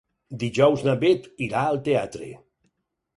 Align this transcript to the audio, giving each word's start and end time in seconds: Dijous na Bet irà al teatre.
Dijous 0.43 0.85
na 0.87 0.95
Bet 1.03 1.29
irà 1.49 1.65
al 1.73 1.77
teatre. 1.89 2.31